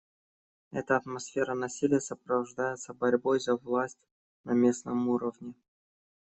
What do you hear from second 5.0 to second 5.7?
уровне.